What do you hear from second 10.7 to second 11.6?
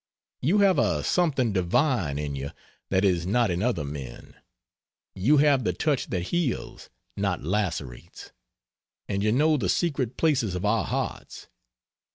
hearts.